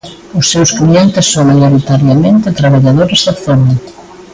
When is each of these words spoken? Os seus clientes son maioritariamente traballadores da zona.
Os 0.39 0.45
seus 0.53 0.69
clientes 0.79 1.25
son 1.33 1.45
maioritariamente 1.59 2.55
traballadores 2.59 3.21
da 3.27 3.33
zona. 3.45 3.73